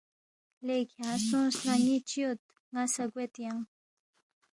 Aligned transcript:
لے 0.65 0.77
کھیانگ 0.91 1.21
سونگس 1.29 1.55
نہ 1.65 1.73
ن٘ی 1.83 1.95
چِہ 2.07 2.17
یود؟ 2.21 2.39
ن٘ا 2.73 2.83
سہ 2.93 3.03
گوید 3.11 3.33
ینگ 3.43 3.61